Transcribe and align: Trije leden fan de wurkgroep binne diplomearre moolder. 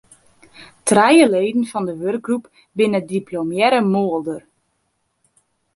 Trije 0.87 1.27
leden 1.33 1.65
fan 1.71 1.83
de 1.87 1.93
wurkgroep 2.01 2.45
binne 2.77 2.99
diplomearre 3.13 3.81
moolder. 3.93 4.41